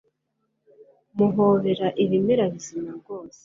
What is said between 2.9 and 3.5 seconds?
rwose